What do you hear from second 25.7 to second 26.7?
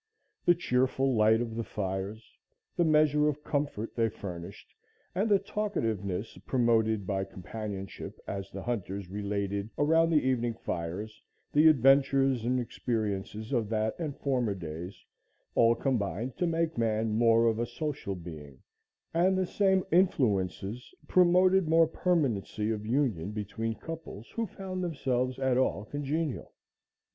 congenial.